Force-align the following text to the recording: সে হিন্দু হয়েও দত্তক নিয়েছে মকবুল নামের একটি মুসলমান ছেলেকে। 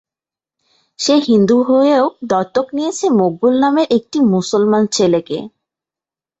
সে 0.99 1.15
হিন্দু 1.27 1.57
হয়েও 1.69 2.05
দত্তক 2.31 2.67
নিয়েছে 2.75 3.05
মকবুল 3.19 3.53
নামের 3.63 3.87
একটি 3.97 4.17
মুসলমান 4.33 4.83
ছেলেকে। 4.95 5.37